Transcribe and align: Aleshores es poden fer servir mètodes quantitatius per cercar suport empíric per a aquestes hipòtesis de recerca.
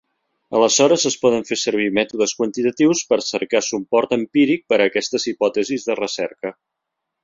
Aleshores 0.59 1.03
es 1.09 1.17
poden 1.25 1.45
fer 1.49 1.57
servir 1.65 1.85
mètodes 1.99 2.35
quantitatius 2.41 3.05
per 3.13 3.21
cercar 3.29 3.63
suport 3.71 4.19
empíric 4.21 4.67
per 4.75 4.83
a 4.83 4.85
aquestes 4.93 5.31
hipòtesis 5.35 5.91
de 5.93 6.03
recerca. 6.07 6.59